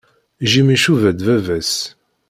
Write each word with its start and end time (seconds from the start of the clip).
Jim 0.49 0.67
icuba-d 0.75 1.19
baba-s. 1.27 1.73